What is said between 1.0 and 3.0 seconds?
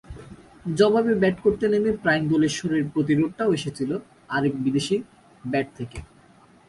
bat করতে নেমে Prime দেলোশ্বরের